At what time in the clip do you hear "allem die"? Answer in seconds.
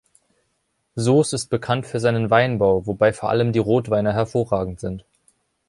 3.29-3.59